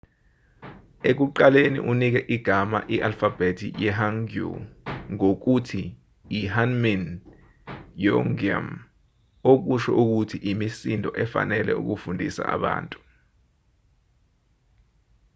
ekuqaleni 1.09 1.79
unike 1.91 2.21
igama 2.35 2.79
i-alfabhethi 2.95 3.67
yehangeul 3.83 4.61
ngokuthi 5.13 5.83
ihunmin 6.39 7.03
jeongeum 8.01 8.67
okusho 9.51 9.91
ukuthi 10.01 10.37
imisindo 10.51 11.09
efanele 11.23 11.71
yokufundisa 11.75 12.41
abantu 12.55 12.97